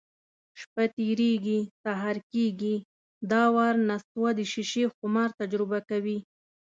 [0.59, 2.75] شپه تېرېږي، سهار کېږي.
[3.31, 6.17] دا وار نستوه د شیشې خمار تجربه کوي: